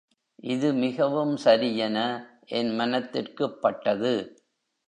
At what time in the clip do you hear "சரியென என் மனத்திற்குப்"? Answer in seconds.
1.37-3.61